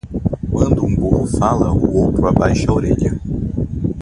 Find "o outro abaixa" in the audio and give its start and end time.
1.71-2.71